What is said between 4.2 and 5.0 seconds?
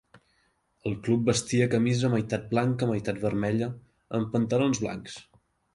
amb pantalons